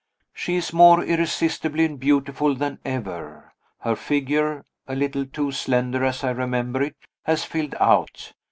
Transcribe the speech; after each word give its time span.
She 0.33 0.55
is 0.55 0.73
more 0.73 1.03
irresistibly 1.03 1.87
beautiful 1.89 2.55
than 2.55 2.79
ever. 2.83 3.51
Her 3.81 3.95
figure 3.95 4.65
(a 4.87 4.95
little 4.95 5.27
too 5.27 5.51
slender 5.51 6.03
as 6.03 6.23
I 6.23 6.31
remember 6.31 6.81
it) 6.81 6.95
has 7.25 7.45
filled 7.45 7.75
out. 7.79 8.33